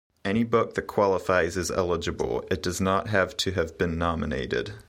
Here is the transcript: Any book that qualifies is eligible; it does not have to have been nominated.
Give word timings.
Any 0.25 0.43
book 0.43 0.73
that 0.73 0.87
qualifies 0.87 1.55
is 1.55 1.69
eligible; 1.69 2.43
it 2.49 2.63
does 2.63 2.81
not 2.81 3.09
have 3.09 3.37
to 3.37 3.51
have 3.51 3.77
been 3.77 3.99
nominated. 3.99 4.71